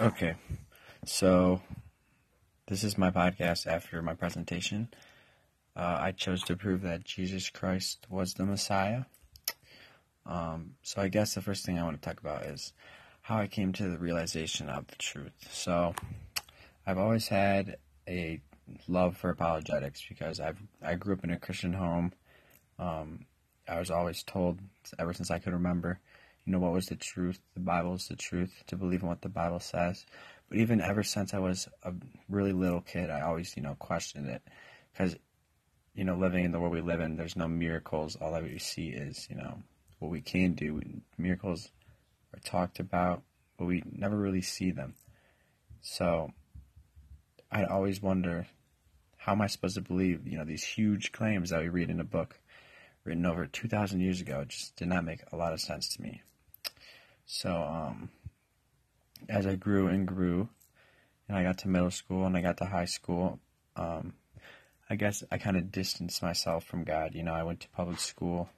[0.00, 0.34] Okay,
[1.04, 1.60] so
[2.68, 4.88] this is my podcast after my presentation.
[5.76, 9.02] Uh, I chose to prove that Jesus Christ was the Messiah.
[10.24, 12.72] Um, so I guess the first thing I want to talk about is
[13.20, 15.34] how I came to the realization of the truth.
[15.50, 15.94] So
[16.86, 17.76] I've always had
[18.08, 18.40] a
[18.88, 22.14] love for apologetics because I've I grew up in a Christian home.
[22.78, 23.26] Um,
[23.68, 24.60] I was always told
[24.98, 26.00] ever since I could remember
[26.44, 27.38] you know, what was the truth?
[27.54, 30.06] The Bible is the truth, to believe in what the Bible says.
[30.48, 31.92] But even ever since I was a
[32.28, 34.42] really little kid, I always, you know, questioned it.
[34.92, 35.16] Because,
[35.94, 38.16] you know, living in the world we live in, there's no miracles.
[38.16, 39.62] All that we see is, you know,
[39.98, 40.80] what we can do.
[41.18, 41.70] Miracles
[42.34, 43.22] are talked about,
[43.58, 44.94] but we never really see them.
[45.82, 46.30] So
[47.50, 48.46] I always wonder
[49.16, 52.00] how am I supposed to believe, you know, these huge claims that we read in
[52.00, 52.40] a book
[53.04, 54.44] written over 2,000 years ago?
[54.46, 56.22] Just did not make a lot of sense to me.
[57.26, 58.10] So, um,
[59.28, 60.48] as I grew and grew,
[61.28, 63.38] and I got to middle school and I got to high school,
[63.76, 64.14] um,
[64.88, 67.14] I guess I kind of distanced myself from God.
[67.14, 68.48] You know, I went to public school,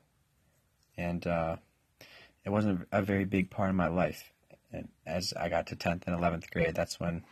[0.97, 1.57] and uh,
[2.45, 4.33] it wasn't a very big part of my life.
[4.73, 7.23] And as I got to 10th and 11th grade, that's when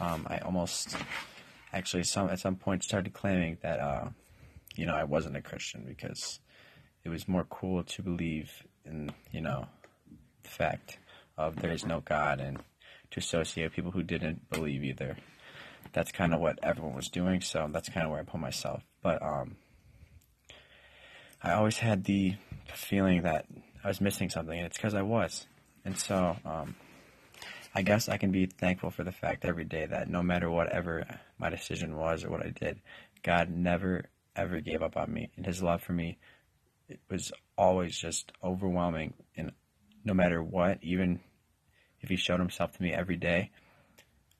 [0.00, 0.96] um, I almost,
[1.72, 4.08] actually, some at some point started claiming that, uh,
[4.74, 6.40] you know, I wasn't a Christian because
[7.04, 8.50] it was more cool to believe
[8.84, 9.66] in, you know,
[10.42, 10.98] the fact
[11.36, 12.58] of there is no God and
[13.10, 15.16] to associate people who didn't believe either.
[15.92, 18.82] That's kind of what everyone was doing, so that's kind of where I put myself.
[19.02, 19.56] But um,
[21.42, 22.34] I always had the
[22.74, 23.46] feeling that
[23.84, 25.46] I was missing something, and it's because I was.
[25.84, 26.74] And so um,
[27.74, 31.06] I guess I can be thankful for the fact every day that no matter whatever
[31.38, 32.80] my decision was or what I did,
[33.22, 34.06] God never
[34.36, 36.18] ever gave up on me, and His love for me
[36.88, 39.14] it was always just overwhelming.
[39.36, 39.52] And
[40.04, 41.20] no matter what, even
[42.00, 43.50] if he showed himself to me every day,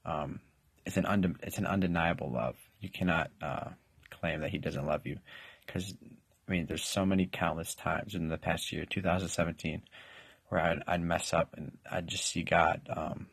[0.04, 0.40] um,
[0.84, 2.56] it's an unde- it's an undeniable love.
[2.80, 3.70] You cannot uh,
[4.10, 5.18] claim that he doesn't love you,
[5.64, 5.94] because
[6.46, 9.82] I mean, there's so many countless times in the past year, 2017,
[10.48, 13.28] where I'd, I'd mess up and I'd just see God um,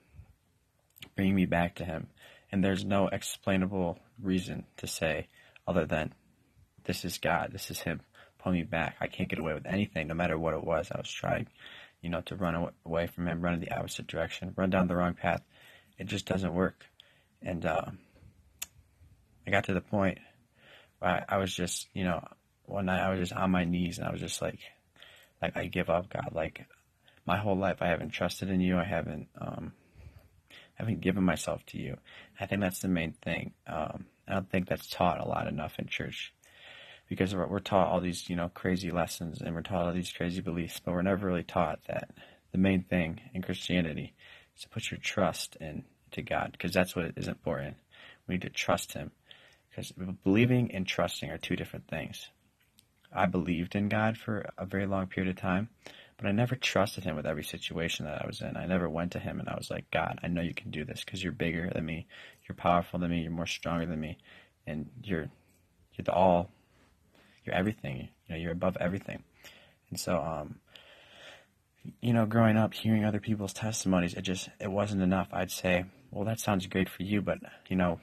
[1.17, 2.07] bringing me back to Him,
[2.51, 5.27] and there's no explainable reason to say
[5.67, 6.13] other than
[6.85, 8.01] this is God, this is Him
[8.39, 8.95] pulling me back.
[8.99, 11.47] I can't get away with anything, no matter what it was I was trying
[12.01, 14.95] you know, to run away from him, run in the opposite direction, run down the
[14.95, 15.41] wrong path.
[15.97, 16.83] It just doesn't work.
[17.41, 17.85] And uh,
[19.45, 20.17] I got to the point
[20.99, 22.23] where I, I, was just, you know,
[22.65, 24.59] one night I was just on my knees and I was just like,
[25.41, 26.31] like I give up, God.
[26.33, 26.65] Like
[27.25, 28.77] my whole life I haven't trusted in you.
[28.77, 29.73] I haven't, um,
[30.73, 31.97] haven't given myself to you.
[32.39, 33.53] I think that's the main thing.
[33.67, 36.33] Um, I don't think that's taught a lot enough in church
[37.11, 40.39] because we're, taught all these you know crazy lessons and we're taught all these crazy
[40.39, 42.09] beliefs, but we're never really taught that
[42.53, 44.13] the main thing in Christianity
[44.55, 47.75] is to put your trust in to God because that's what is important.
[48.27, 49.11] We need to trust Him
[49.69, 49.91] because
[50.23, 52.29] believing and trusting are two different things.
[53.13, 55.67] I believed in God for a very long period of time,
[56.15, 58.55] but I never trusted Him with every situation that I was in.
[58.55, 60.85] I never went to Him and I was like, God, I know you can do
[60.85, 62.07] this because you're bigger than me,
[62.47, 64.17] you're powerful than me, you're more stronger than me,
[64.65, 65.29] and you're
[65.97, 66.49] you're the all
[67.45, 68.09] you're everything.
[68.27, 69.23] You know, you're above everything.
[69.89, 70.59] And so, um,
[72.01, 75.27] you know, growing up, hearing other people's testimonies, it just it wasn't enough.
[75.31, 77.99] I'd say, well, that sounds great for you, but you know,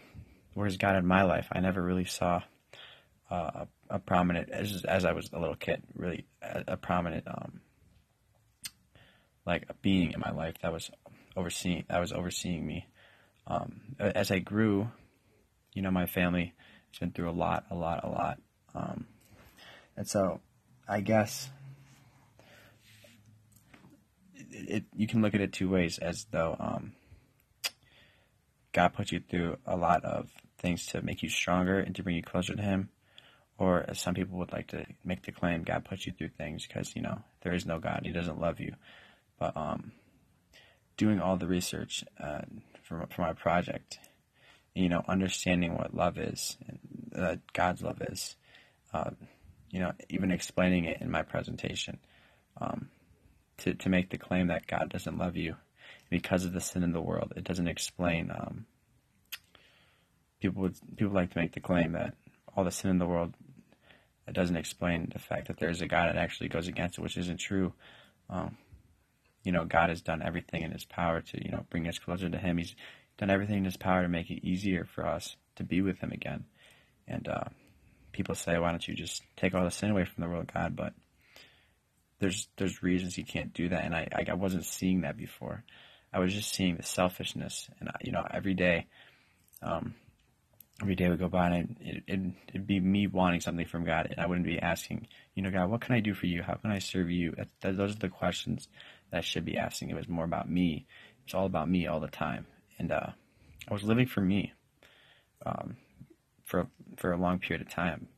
[0.54, 1.46] where's God in my life?
[1.52, 2.42] I never really saw
[3.30, 7.60] uh, a, prominent as as I was a little kid, really a, a prominent um,
[9.46, 10.90] like a being in my life that was
[11.36, 12.86] overseeing that was overseeing me.
[13.46, 14.90] Um, as I grew,
[15.72, 16.52] you know, my family
[16.90, 18.38] has been through a lot, a lot, a lot.
[18.74, 19.06] Um,
[19.98, 20.40] and so,
[20.88, 21.50] I guess
[24.36, 26.92] it, it, you can look at it two ways, as though um,
[28.72, 32.14] God put you through a lot of things to make you stronger and to bring
[32.14, 32.90] you closer to Him,
[33.58, 36.64] or as some people would like to make the claim, God put you through things
[36.64, 38.74] because you know there is no God, He doesn't love you.
[39.36, 39.90] But um,
[40.96, 42.42] doing all the research uh,
[42.84, 43.98] for for my project,
[44.76, 46.78] you know, understanding what love is, and
[47.20, 48.36] uh, God's love is.
[48.94, 49.10] Uh,
[49.70, 51.98] you know, even explaining it in my presentation,
[52.60, 52.88] um,
[53.58, 55.56] to, to make the claim that God doesn't love you
[56.10, 57.32] because of the sin in the world.
[57.36, 58.30] It doesn't explain.
[58.30, 58.66] Um,
[60.40, 62.14] people would people like to make the claim that
[62.56, 63.34] all the sin in the world
[64.28, 67.16] it doesn't explain the fact that there's a God that actually goes against it, which
[67.16, 67.72] isn't true.
[68.28, 68.58] Um,
[69.42, 72.28] you know, God has done everything in His power to you know bring us closer
[72.28, 72.58] to Him.
[72.58, 72.76] He's
[73.16, 76.12] done everything in His power to make it easier for us to be with Him
[76.12, 76.44] again,
[77.06, 77.44] and uh,
[78.18, 80.74] people say, why don't you just take all the sin away from the world, God?
[80.74, 80.92] But
[82.18, 85.64] there's there's reasons you can't do that, and I I wasn't seeing that before.
[86.12, 88.86] I was just seeing the selfishness, and you know, every day,
[89.62, 89.94] um,
[90.82, 94.08] every day would go by, and it, it, it'd be me wanting something from God,
[94.10, 96.42] and I wouldn't be asking, you know, God, what can I do for you?
[96.42, 97.34] How can I serve you?
[97.36, 98.66] That, those are the questions
[99.10, 99.90] that I should be asking.
[99.90, 100.86] It was more about me.
[101.24, 102.46] It's all about me all the time,
[102.80, 103.10] and uh,
[103.68, 104.54] I was living for me
[105.46, 105.76] um,
[106.44, 106.66] for
[106.98, 108.08] for a long period of time,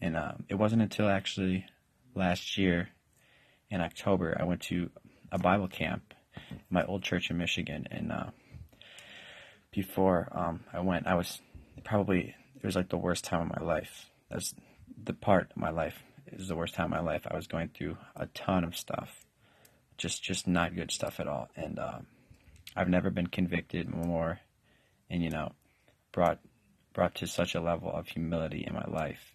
[0.00, 1.64] and um, it wasn't until actually
[2.14, 2.88] last year
[3.70, 4.90] in October I went to
[5.32, 6.14] a Bible camp
[6.70, 8.30] my old church in Michigan, and uh,
[9.70, 11.40] before um, I went, I was
[11.84, 14.06] probably it was like the worst time of my life.
[14.30, 14.54] That's
[15.02, 17.26] the part of my life is the worst time of my life.
[17.30, 19.24] I was going through a ton of stuff,
[19.96, 22.06] just just not good stuff at all, and um,
[22.76, 24.40] I've never been convicted more,
[25.10, 25.52] and you know,
[26.12, 26.40] brought
[26.98, 29.32] brought to such a level of humility in my life,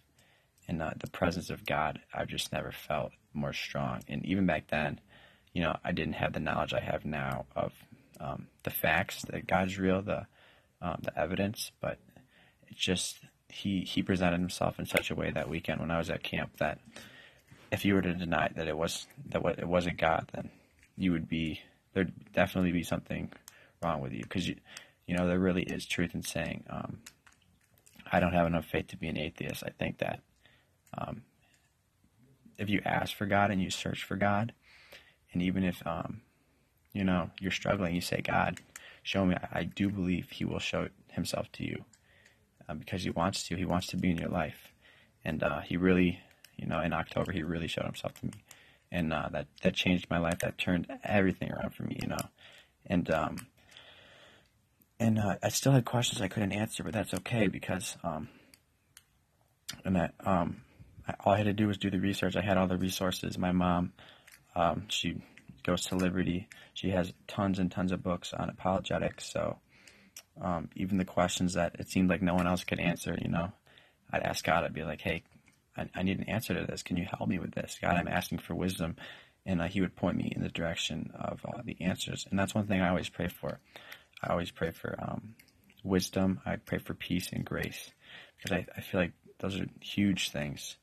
[0.68, 1.98] and uh, the presence of God.
[2.12, 5.00] I've just never felt more strong, and even back then,
[5.54, 7.72] you know, I didn't have the knowledge I have now of
[8.20, 10.26] um, the facts that God's real, the
[10.82, 11.96] um, the evidence, but
[12.68, 16.10] it's just he he presented himself in such a way that weekend when I was
[16.10, 16.80] at camp that
[17.72, 20.50] if you were to deny that it was that it wasn't God, then
[20.98, 21.62] you would be
[21.94, 23.32] there'd definitely be something
[23.82, 24.56] wrong with you because you
[25.06, 26.98] you know there really is truth in saying um,
[28.14, 29.64] I don't have enough faith to be an atheist.
[29.66, 30.20] I think that
[30.96, 31.22] um,
[32.58, 34.52] if you ask for God and you search for God,
[35.32, 36.20] and even if um,
[36.92, 38.60] you know you're struggling, you say, God,
[39.02, 39.34] show me.
[39.52, 41.84] I, do believe He will show Himself to you
[42.68, 43.56] uh, because He wants to.
[43.56, 44.68] He wants to be in your life,
[45.24, 46.20] and uh, He really,
[46.56, 48.32] you know, in October He really showed Himself to me,
[48.92, 50.38] and uh, that that changed my life.
[50.38, 52.28] That turned everything around for me, you know,
[52.86, 53.48] and um,
[55.04, 58.28] and uh, I still had questions I couldn't answer, but that's okay because um,
[59.84, 60.62] and that um,
[61.20, 62.36] all I had to do was do the research.
[62.36, 63.36] I had all the resources.
[63.36, 63.92] My mom
[64.56, 65.20] um, she
[65.62, 66.48] goes to Liberty.
[66.72, 69.30] She has tons and tons of books on apologetics.
[69.30, 69.58] So
[70.40, 73.52] um, even the questions that it seemed like no one else could answer, you know,
[74.10, 74.64] I'd ask God.
[74.64, 75.22] I'd be like, "Hey,
[75.76, 76.82] I, I need an answer to this.
[76.82, 77.96] Can you help me with this, God?
[77.96, 78.96] I'm asking for wisdom."
[79.46, 82.26] And uh, He would point me in the direction of uh, the answers.
[82.30, 83.60] And that's one thing I always pray for.
[84.24, 85.34] I always pray for um,
[85.82, 86.40] wisdom.
[86.46, 87.90] I pray for peace and grace
[88.36, 90.76] because I, I feel like those are huge things,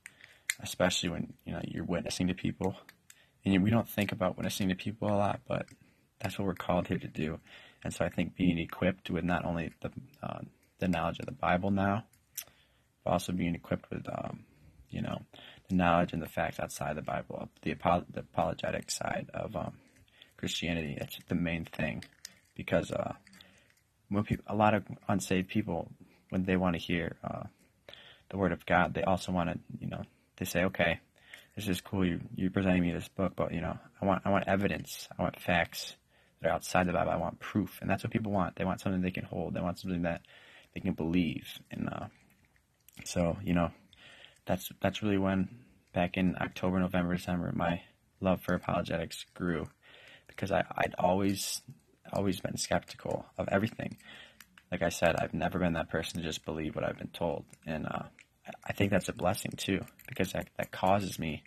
[0.61, 2.75] especially when you know you're witnessing to people
[3.43, 5.65] and we don't think about witnessing to people a lot, but
[6.19, 7.39] that's what we're called here to do.
[7.83, 9.91] And so I think being equipped with not only the
[10.21, 10.41] uh,
[10.79, 12.05] the knowledge of the Bible now,
[13.03, 14.43] but also being equipped with um,
[14.89, 15.21] you know
[15.67, 17.73] the knowledge and the facts outside the Bible, the,
[18.13, 19.73] the apologetic side of um,
[20.37, 20.95] Christianity.
[20.99, 22.03] That's the main thing,
[22.55, 23.13] because uh,
[24.11, 25.89] when people, a lot of unsaved people,
[26.29, 27.43] when they want to hear uh,
[28.29, 30.03] the word of God, they also want to you know
[30.37, 30.99] they say, okay,
[31.55, 32.05] this is cool.
[32.05, 35.07] You you're presenting me this book, but you know, I want I want evidence.
[35.17, 35.95] I want facts
[36.41, 37.11] that are outside the Bible.
[37.11, 38.55] I want proof, and that's what people want.
[38.55, 39.53] They want something they can hold.
[39.53, 40.21] They want something that
[40.73, 41.47] they can believe.
[41.69, 42.05] And uh,
[43.05, 43.71] so, you know,
[44.45, 45.49] that's that's really when
[45.93, 47.81] back in October, November, December, my
[48.19, 49.67] love for apologetics grew
[50.27, 51.61] because I I'd always
[52.13, 53.97] always been skeptical of everything.
[54.71, 57.45] Like I said, I've never been that person to just believe what I've been told,
[57.65, 58.03] and uh,
[58.63, 61.43] I think that's a blessing too, because that, that causes me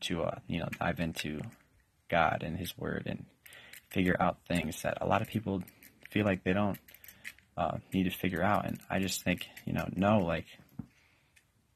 [0.00, 1.40] to, uh, you know, dive into
[2.08, 3.24] God and His Word and
[3.90, 5.62] figure out things that a lot of people
[6.10, 6.78] feel like they don't
[7.56, 8.66] uh, need to figure out.
[8.66, 10.46] And I just think, you know, no, like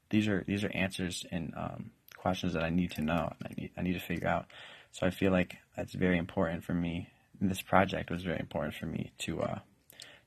[0.09, 3.61] these are these are answers and um, questions that I need to know and I
[3.61, 4.45] need I need to figure out.
[4.91, 7.09] So I feel like that's very important for me.
[7.41, 9.59] This project was very important for me to uh,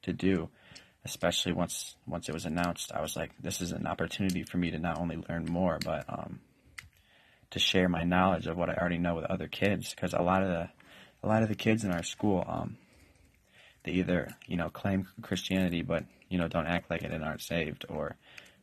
[0.02, 0.48] to do
[1.06, 4.72] especially once once it was announced, I was like, this is an opportunity for me
[4.72, 6.40] to not only learn more, but um,
[7.50, 9.94] to share my knowledge of what I already know with other kids.
[9.94, 10.68] Because a lot of the
[11.22, 12.76] a lot of the kids in our school, um,
[13.84, 17.40] they either you know claim Christianity, but you know don't act like it and aren't
[17.40, 18.16] saved, or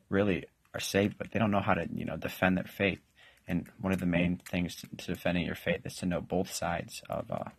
[0.10, 3.00] really are saved, but they don't know how to you know defend their faith.
[3.48, 6.54] And one of the main things to, to defending your faith is to know both
[6.54, 7.50] sides of uh,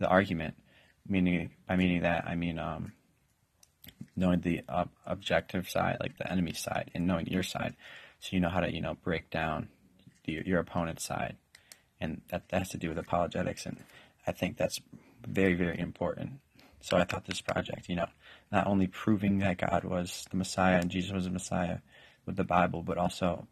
[0.00, 0.54] the argument.
[1.08, 2.92] Meaning, by meaning that, I mean um,
[4.16, 7.76] knowing the ob- objective side, like the enemy side, and knowing your side,
[8.18, 9.68] so you know how to you know break down
[10.24, 11.36] the, your opponent's side,
[12.00, 13.78] and that, that has to do with apologetics, and
[14.26, 14.80] I think that's
[15.26, 16.40] very very important.
[16.82, 18.06] So I thought this project, you know,
[18.50, 21.78] not only proving that God was the Messiah and Jesus was the Messiah
[22.24, 23.46] with the Bible, but also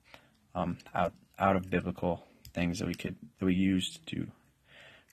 [0.54, 2.24] um, out out of biblical
[2.54, 4.28] things that we could that we used to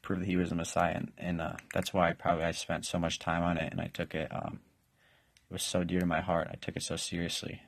[0.05, 2.97] prove that He was the Messiah, and, and uh, that's why probably I spent so
[2.97, 4.31] much time on it, and I took it.
[4.31, 4.59] Um,
[5.49, 6.47] it was so dear to my heart.
[6.51, 7.61] I took it so seriously.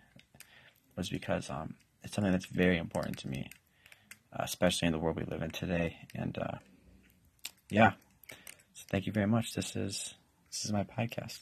[0.96, 3.50] Was because um, it's something that's very important to me,
[4.34, 5.98] uh, especially in the world we live in today.
[6.15, 6.58] And uh,
[7.70, 7.91] yeah,
[8.74, 9.53] so thank you very much.
[9.53, 10.15] This is
[10.50, 11.41] this is my podcast.